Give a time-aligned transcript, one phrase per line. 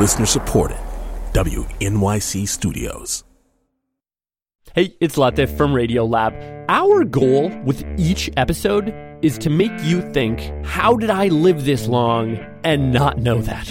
[0.00, 0.78] Listener supported.
[1.34, 3.22] WNYC Studios.
[4.74, 6.64] Hey, it's Latif from Radiolab.
[6.70, 11.86] Our goal with each episode is to make you think, how did I live this
[11.86, 13.66] long and not know that?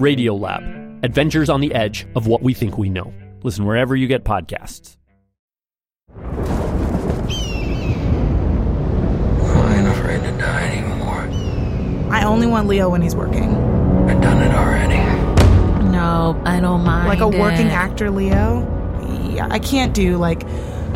[0.00, 3.12] Radiolab, adventures on the edge of what we think we know.
[3.42, 4.96] Listen wherever you get podcasts.
[6.16, 6.22] I
[9.76, 11.28] ain't afraid to die anymore.
[12.10, 13.54] I only want Leo when he's working.
[14.08, 15.03] I've done it already.
[16.32, 17.08] No, I don't mind.
[17.08, 17.72] Like a working it.
[17.72, 18.70] actor Leo.
[19.34, 20.40] Yeah, I can't do like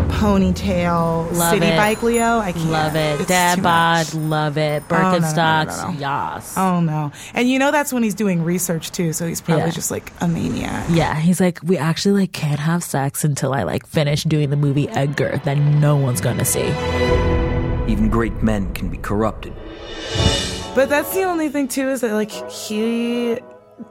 [0.09, 1.77] ponytail Love city it.
[1.77, 2.39] bike Leo.
[2.39, 2.71] I can't.
[2.71, 3.21] Love it.
[3.21, 4.83] It's Dad bod, love it.
[4.91, 5.99] Oh, no, no, no, Birkenstocks, no, no.
[5.99, 6.57] yas.
[6.57, 7.13] Oh no!
[7.35, 9.71] And you know that's when he's doing research too, so he's probably Yeah.
[9.71, 10.87] just like a maniac.
[10.91, 14.57] Yeah, he's like, we actually like can't have sex until I like finish doing the
[14.57, 16.69] movie Edgar that no one's gonna see.
[17.91, 19.53] Even great men can be corrupted.
[20.75, 23.39] But that's the only thing too is that like he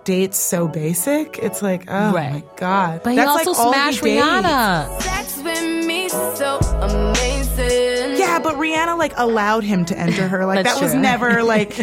[0.04, 1.38] dates so basic.
[1.40, 2.34] It's like oh Right.
[2.34, 3.02] my god!
[3.04, 4.18] But that's he also like all smashed he.
[4.18, 5.02] Rihanna.
[5.02, 8.18] Sex with me so amazing.
[8.18, 10.46] Yeah, but Rihanna like allowed him to enter her.
[10.46, 11.74] Like That's that was never like.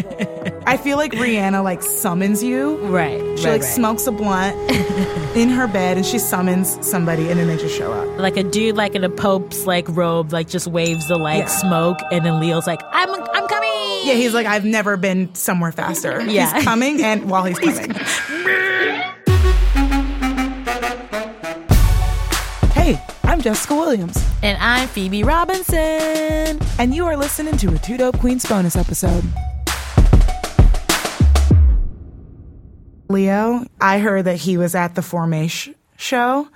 [0.67, 2.77] I feel like Rihanna like summons you.
[2.87, 3.19] Right.
[3.19, 3.63] She right, like right.
[3.63, 4.55] smokes a blunt
[5.35, 8.17] in her bed and she summons somebody and then they just show up.
[8.19, 11.47] Like a dude like in a pope's like robe, like just waves the like Yeah.
[11.47, 13.64] smoke, and then Leo's like, I'm I'm coming.
[14.05, 16.21] Yeah, he's like, I've never been somewhere faster.
[16.25, 16.53] Yeah.
[16.55, 17.91] He's coming and while he's coming.
[22.73, 25.77] hey, I'm Jessica Williams, And I'm Phoebe Robinson.
[26.77, 29.23] and you are listening to a Two Dope Queens bonus episode.
[33.09, 36.47] Leo, I heard that he was at the Formation show.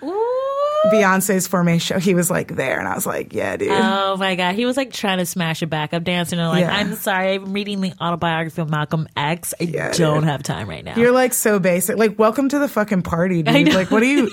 [0.88, 2.00] Beyonce's Formation show.
[2.00, 3.70] He was like there, and I was like, yeah, dude.
[3.72, 6.62] Oh my god, he was like trying to smash a backup dancer, and I'm like,
[6.62, 6.76] Yeah.
[6.76, 9.54] I'm sorry, I'm reading the autobiography of Malcolm X.
[9.60, 10.30] I Yeah, don't dude.
[10.30, 10.96] have time right now.
[10.96, 11.98] You're like so basic.
[11.98, 13.74] Like, welcome to the fucking party, dude.
[13.74, 14.32] Like, what are you?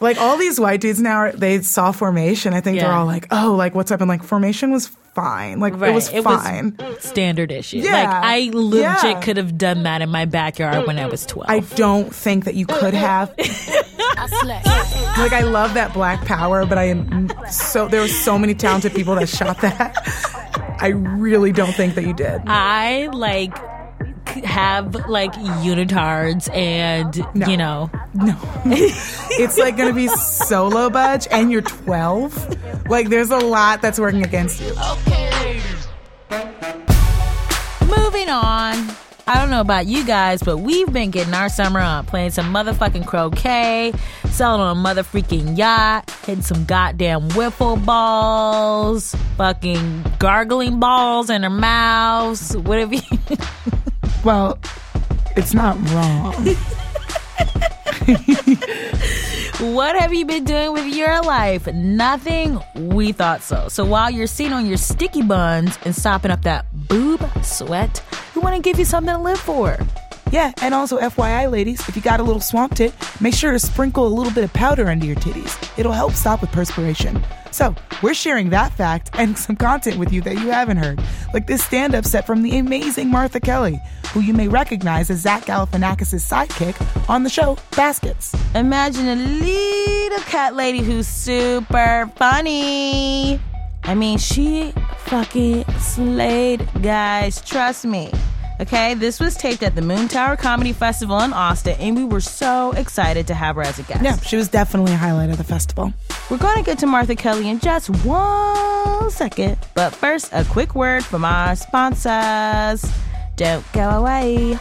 [0.00, 2.52] like, all these white dudes now, are, they saw Formation.
[2.54, 4.00] I think they're all like, oh, like, what's up?
[4.00, 5.58] And like, Formation was fine.
[5.58, 6.76] Like, it was fine.
[7.00, 7.78] standard issue.
[7.78, 7.92] Yeah.
[7.92, 9.20] Like I legit Yeah.
[9.20, 11.50] could have done that in my backyard when I was 12.
[11.50, 13.34] I don't think that you could have.
[15.18, 18.94] like, I love that Black Power, but I am so, there were so many talented
[18.94, 19.96] people that shot that.
[20.80, 22.42] I really don't think that you did.
[22.46, 23.56] I like
[24.44, 27.46] have like unitards and No.
[27.48, 28.38] you know No.
[28.64, 32.88] it's like gonna be solo budge and you're 12.
[32.88, 34.72] Like there's a lot that's working against you.
[34.92, 35.60] okay
[38.10, 38.89] moving on.
[39.30, 42.52] I don't know about you guys, but we've been getting our summer on, playing some
[42.52, 43.92] motherfucking croquet,
[44.28, 51.44] sailing on a mother freaking yacht, hitting some goddamn wiffle balls, fucking gargling balls in
[51.44, 53.02] our mouths, whatever you
[54.24, 54.58] Well,
[55.36, 56.34] it's not wrong.
[59.60, 61.66] What have you been doing with your life?
[61.66, 62.58] Nothing?
[62.74, 63.68] We thought so.
[63.68, 68.02] So while you're sitting on your sticky buns and sopping up that boob sweat,
[68.40, 69.78] we want to give you something to live for.
[70.30, 73.58] Yeah, and also FYI, ladies, if you got a little swamp tit, make sure to
[73.58, 75.78] sprinkle a little bit of powder under your titties.
[75.78, 77.22] It'll help stop with perspiration.
[77.50, 81.02] So, we're sharing that fact and some content with you that you haven't heard,
[81.34, 83.78] like this stand up set from the amazing Martha Kelly,
[84.12, 88.34] who you may recognize as Zach Galifianakis' sidekick on the show Baskets.
[88.54, 93.40] Imagine a little cat lady who's super funny.
[93.82, 97.42] I mean, she fucking slayed, guys.
[97.42, 98.12] Trust me.
[98.60, 102.72] Okay, this was taped at the Moontower Comedy Festival in Austin, and we were so
[102.72, 104.02] excited to have her as a guest.
[104.02, 105.94] Yeah, she was definitely a highlight of the festival.
[106.28, 109.56] We're going to get to Martha Kelly in just one second.
[109.74, 112.84] But first, a quick word from our sponsors.
[113.36, 114.58] Don't go away.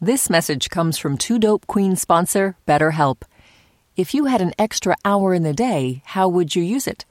[0.00, 3.22] This message comes from Two Dope Queen sponsor, BetterHelp.
[3.94, 7.04] If you had an extra hour in the day, how would you use it?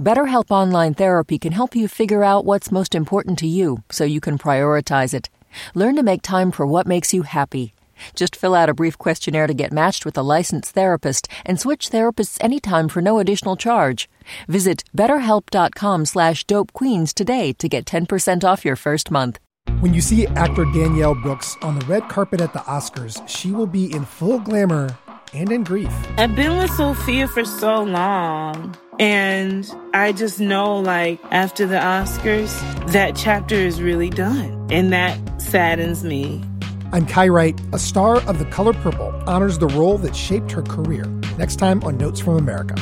[0.00, 4.20] BetterHelp Online Therapy can help you figure out what's most important to you so you
[4.20, 5.30] can prioritize it.
[5.74, 7.74] Learn to make time for what makes you happy.
[8.14, 11.90] Just fill out a brief questionnaire to get matched with a licensed therapist and switch
[11.90, 14.08] therapists anytime for no additional charge.
[14.48, 19.38] Visit betterhelp.com slash dopequeens today to get 10% off your first month.
[19.80, 23.66] When you see actor Danielle Brooks on the red carpet at the Oscars, she will
[23.66, 24.96] be in full glamour
[25.32, 25.92] and in grief.
[26.18, 28.76] I've been with Sofia for so long.
[29.00, 32.52] And I just know, like, after the Oscars,
[32.92, 34.68] that chapter is really done.
[34.70, 36.44] And that saddens me.
[36.92, 37.58] I'm Kai Wright.
[37.72, 41.06] A star of The Color Purple honors the role that shaped her career.
[41.38, 42.74] Next time on Notes from America.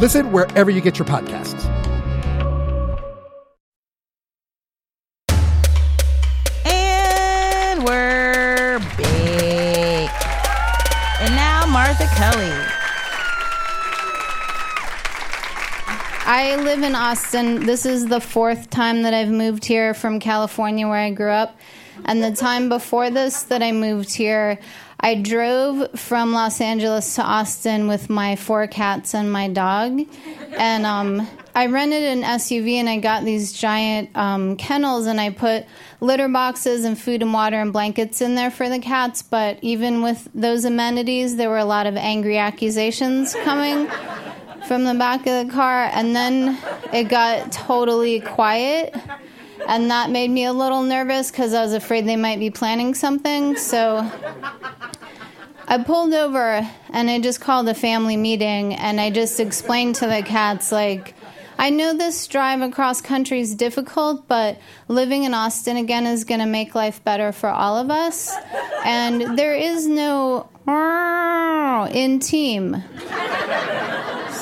[0.00, 1.64] Listen wherever you get your podcasts.
[6.64, 10.10] And we're big.
[11.18, 12.85] And now, Martha Kelly.
[16.28, 17.66] I live in Austin.
[17.66, 21.56] This is the fourth time that I've moved here from California, where I grew up.
[22.04, 24.58] And the time before this that I moved here,
[24.98, 30.00] I drove from Los Angeles to Austin with my four cats and my dog.
[30.56, 35.30] And um, I rented an SUV and I got these giant um, kennels and I
[35.30, 35.64] put
[36.00, 39.22] litter boxes and food and water and blankets in there for the cats.
[39.22, 43.88] But even with those amenities, there were a lot of angry accusations coming
[44.66, 45.90] from the back of the car.
[45.92, 46.58] And then
[46.92, 48.94] it got totally quiet.
[49.68, 52.94] And that made me a little nervous because I was afraid they might be planning
[52.94, 53.56] something.
[53.56, 54.08] So
[55.66, 60.06] I pulled over and I just called a family meeting and I just explained to
[60.06, 61.14] the cats, like,
[61.58, 64.58] I know this drive across country is difficult, but
[64.88, 68.30] living in Austin again is going to make life better for all of us.
[68.84, 70.50] And there is no
[71.92, 72.82] in team.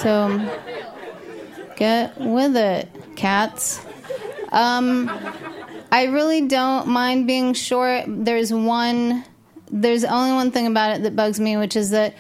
[0.05, 0.39] So
[1.77, 3.81] get with it, cats.
[4.53, 5.11] Um,
[5.91, 8.05] I really don't mind being short.
[8.07, 9.25] There's one,
[9.71, 12.15] there's only one thing about it that bugs me, which is that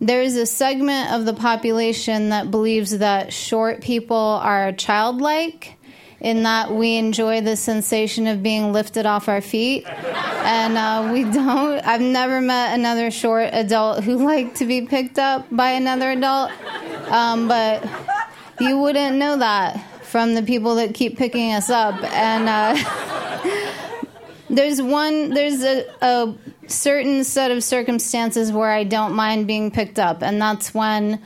[0.00, 5.75] there is a segment of the population that believes that short people are childlike
[6.20, 9.86] in that we enjoy the sensation of being lifted off our feet.
[9.86, 15.18] And uh, we don't, I've never met another short adult who liked to be picked
[15.18, 16.50] up by another adult.
[17.10, 17.86] Um, but
[18.60, 22.02] you wouldn't know that from the people that keep picking us up.
[22.12, 23.72] And uh,
[24.50, 26.34] there's one, there's a, a
[26.66, 31.22] certain set of circumstances where I don't mind being picked up, and that's when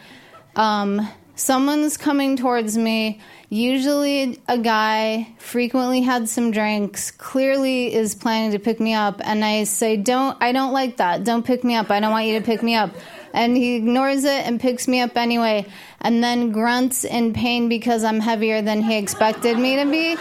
[0.57, 1.09] um,
[1.41, 3.21] someone's coming towards me.
[3.49, 9.45] Usually, a guy frequently had some drinks, clearly is planning to pick me up, and
[9.45, 11.25] I say, "Don't, I don't like that.
[11.25, 11.91] Don't pick me up.
[11.91, 12.91] I don't want you to pick me up."
[13.33, 15.67] And he ignores it and picks me up anyway,
[16.01, 20.17] and then grunts in pain because I'm heavier than he expected me to be.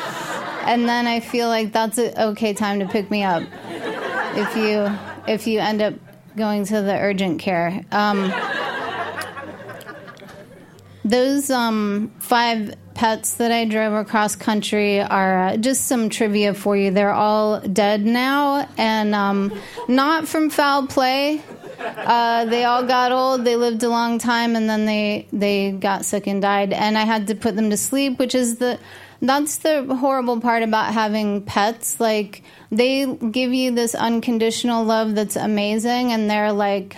[0.65, 3.43] And then I feel like that's an okay time to pick me up
[4.35, 4.89] if you
[5.27, 5.93] if you end up
[6.35, 7.83] going to the urgent care.
[7.91, 8.31] Um,
[11.09, 16.77] those um, five pets that I drove across country are uh, just some trivia for
[16.77, 16.91] you.
[16.91, 21.41] They're all dead now, and um, not from foul play.
[21.79, 23.45] Uh, they all got old.
[23.45, 26.73] They lived a long time, and then they they got sick and died.
[26.73, 28.79] And I had to put them to sleep, which is the
[29.21, 31.99] that's the horrible part about having pets.
[31.99, 36.97] Like they give you this unconditional love that's amazing, and they're like,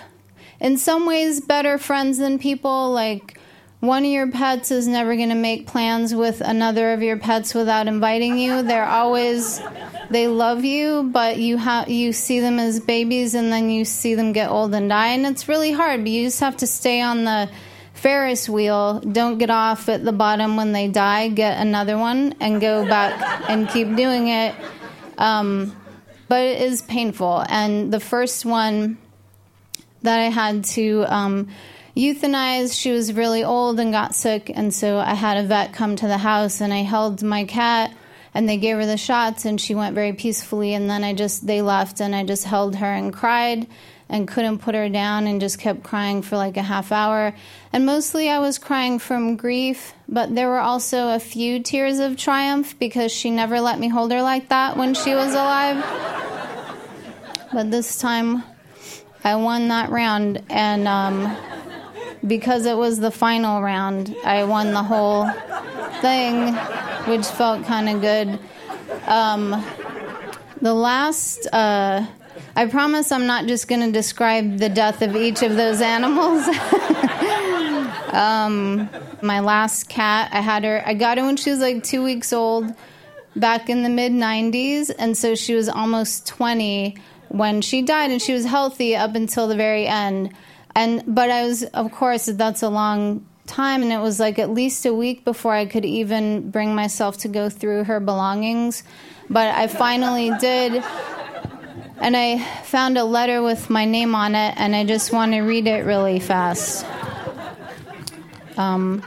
[0.60, 2.92] in some ways, better friends than people.
[2.92, 3.38] Like
[3.82, 7.52] one of your pets is never going to make plans with another of your pets
[7.52, 8.62] without inviting you.
[8.62, 9.60] They're always
[10.08, 14.14] they love you, but you have you see them as babies and then you see
[14.14, 17.00] them get old and die and it's really hard, but you just have to stay
[17.00, 17.50] on the
[17.92, 19.00] Ferris wheel.
[19.00, 21.26] Don't get off at the bottom when they die.
[21.26, 24.54] Get another one and go back and keep doing it.
[25.18, 25.74] Um,
[26.28, 27.44] but it is painful.
[27.48, 28.96] And the first one
[30.02, 31.48] that I had to um,
[31.96, 34.50] euthanize, she was really old and got sick.
[34.54, 37.94] And so I had a vet come to the house and I held my cat
[38.34, 40.74] and they gave her the shots and she went very peacefully.
[40.74, 43.66] And then I just, they left and I just held her and cried
[44.08, 47.34] and couldn't put her down and just kept crying for like a half hour.
[47.72, 52.16] And mostly I was crying from grief, but there were also a few tears of
[52.16, 55.82] triumph because she never let me hold her like that when she was alive.
[57.52, 58.42] But this time
[59.24, 61.36] I won that round, and um,
[62.26, 65.28] because it was the final round, I won the whole
[66.00, 66.54] thing,
[67.06, 68.38] which felt kind of good.
[69.06, 69.64] Um,
[70.60, 71.46] the last.
[71.52, 72.06] Uh,
[72.54, 76.46] I promise I'm not just going to describe the death of each of those animals.
[78.12, 78.90] um,
[79.22, 82.30] my last cat, I had her, I got her when she was like two weeks
[82.30, 82.66] old
[83.36, 84.90] back in the mid 90s.
[84.98, 86.96] And so she was almost 20
[87.28, 90.34] when she died, and she was healthy up until the very end.
[90.74, 94.50] And, but I was, of course, that's a long time, and it was like at
[94.50, 98.82] least a week before I could even bring myself to go through her belongings.
[99.28, 100.82] But I finally did
[102.02, 105.40] and I found a letter with my name on it, and I just want to
[105.42, 106.84] read it really fast.
[108.56, 109.04] Um,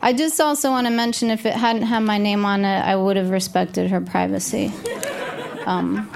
[0.00, 2.94] I just also want to mention if it hadn't had my name on it, I
[2.94, 4.72] would have respected her privacy.
[5.66, 6.08] Um,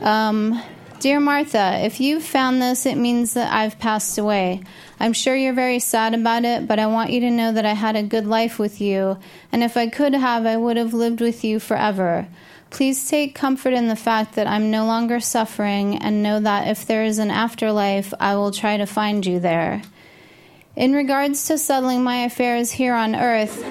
[0.00, 0.62] um,
[1.00, 4.60] Dear Martha, if you've found this, it means that I've passed away.
[5.00, 7.72] I'm sure you're very sad about it, but I want you to know that I
[7.72, 9.16] had a good life with you,
[9.50, 12.28] and if I could have, I would have lived with you forever.
[12.68, 16.84] Please take comfort in the fact that I'm no longer suffering and know that if
[16.84, 19.80] there is an afterlife, I will try to find you there.
[20.76, 23.64] In regards to settling my affairs here on earth,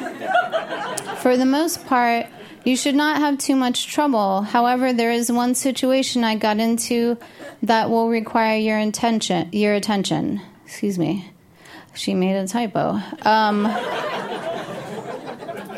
[1.21, 2.25] for the most part,
[2.69, 4.43] you should not have too much trouble.
[4.43, 7.17] However, there is one situation I got into
[7.63, 10.39] that will require your intention, your attention.
[10.65, 11.31] Excuse me.
[11.95, 12.99] She made a typo.
[13.23, 13.65] Um,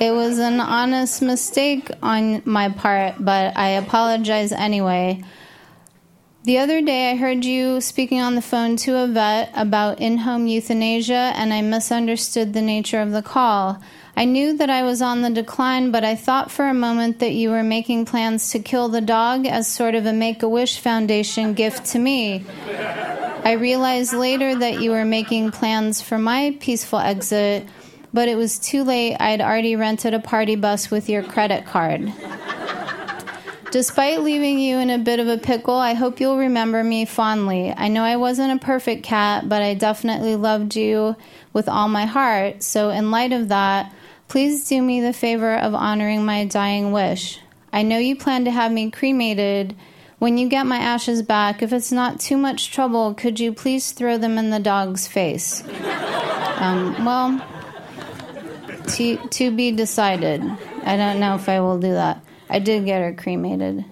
[0.02, 5.24] it was an honest mistake on my part, but I apologize anyway.
[6.44, 10.18] The other day, I heard you speaking on the phone to a vet about in
[10.18, 13.82] home euthanasia, and I misunderstood the nature of the call.
[14.22, 17.32] I knew that I was on the decline, but I thought for a moment that
[17.32, 20.78] you were making plans to kill the dog as sort of a Make a Wish
[20.78, 22.46] Foundation gift to me.
[23.44, 27.68] I realized later that you were making plans for my peaceful exit,
[28.14, 29.18] but it was too late.
[29.20, 32.14] I'd already rented a party bus with your credit card.
[33.72, 37.74] Despite leaving you in a bit of a pickle, I hope you'll remember me fondly.
[37.76, 41.16] I know I wasn't a perfect cat, but I definitely loved you
[41.54, 42.62] with all my heart.
[42.62, 43.92] So, in light of that,
[44.32, 47.38] please do me the favor of honoring my dying wish.
[47.74, 49.76] I know you plan to have me cremated.
[50.20, 53.92] When you get my ashes back, if it's not too much trouble, could you please
[53.92, 55.64] throw them in the dog's face?
[56.62, 57.44] Um, well,
[58.90, 60.44] to, to be decided.
[60.84, 62.24] I don't know if I will do that.
[62.52, 63.84] I did get her cremated.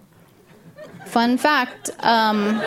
[1.08, 2.62] Fun fact um,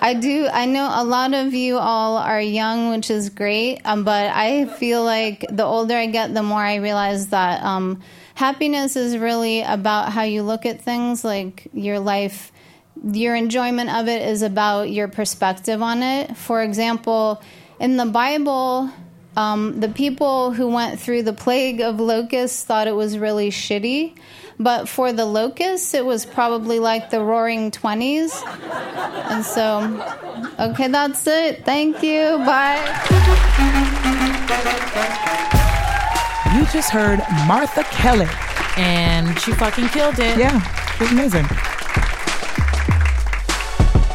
[0.00, 4.04] I do, I know a lot of you all are young, which is great, um,
[4.04, 8.02] but I feel like the older I get, the more I realize that um,
[8.34, 12.52] happiness is really about how you look at things, like your life.
[13.02, 16.36] Your enjoyment of it is about your perspective on it.
[16.36, 17.42] For example,
[17.80, 18.90] in the Bible,
[19.36, 24.16] um, the people who went through the plague of locusts thought it was really shitty,
[24.58, 28.42] but for the locusts, it was probably like the roaring 20s.
[29.30, 29.80] And so,
[30.58, 31.64] okay, that's it.
[31.64, 32.38] Thank you.
[32.38, 32.80] Bye.
[36.54, 38.28] You just heard Martha Kelly.
[38.76, 40.38] And she fucking killed it.
[40.38, 40.60] Yeah,
[40.98, 41.46] she's amazing.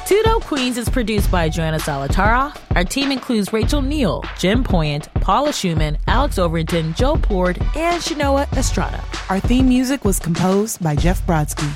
[0.09, 2.59] Dope Queens is produced by Joanna Solotaroff.
[2.75, 8.51] Our team includes Rachel Neal, Jim Poyant, Paula Szuchman, Alex Overington, Joe Plourde, and Shanoa
[8.57, 9.03] Estrada.
[9.29, 11.69] Our theme music was composed by Jeff Brodsky.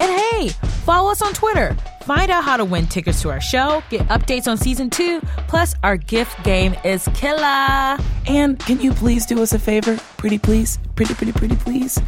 [0.00, 0.48] And hey,
[0.84, 1.76] follow us on Twitter.
[2.02, 5.74] Find out how to win tickets to our show, get updates on season two, plus
[5.82, 7.98] our gift game is killer.
[8.26, 9.96] And can you please do us a favor?
[10.16, 10.78] Pretty please?
[10.96, 12.00] Pretty, pretty, pretty please?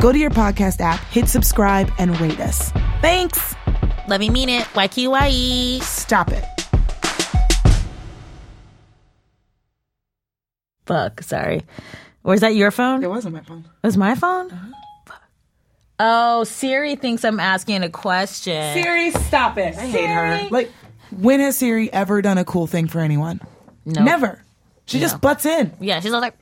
[0.00, 2.70] Go to your podcast app, hit subscribe, and rate us.
[3.00, 3.54] Thanks.
[4.08, 4.64] Let me mean it.
[4.74, 5.80] YQYE.
[5.82, 6.44] Stop it.
[10.86, 11.62] Fuck, sorry.
[12.24, 13.02] Or is that your phone?
[13.02, 13.64] It wasn't my phone.
[13.82, 14.50] It was my phone?
[14.50, 14.72] Uh-huh.
[15.06, 15.22] Fuck.
[16.00, 18.74] Oh, Siri thinks I'm asking a question.
[18.74, 19.76] Siri, stop it.
[19.76, 20.48] I hate her.
[20.50, 20.70] Like,
[21.10, 23.40] when has Siri ever done a cool thing for anyone?
[23.84, 24.02] No.
[24.02, 24.42] Never.
[24.86, 25.02] She No.
[25.02, 25.72] just butts in.
[25.80, 26.34] Yeah, she's all like,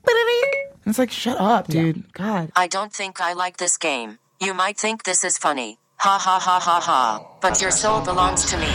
[0.86, 2.10] It's like, shut up, dude.
[2.14, 2.50] God.
[2.56, 4.18] I don't think I like this game.
[4.40, 5.78] You might think this is funny.
[6.02, 7.20] Ha ha ha ha ha.
[7.42, 8.72] But your soul belongs to me.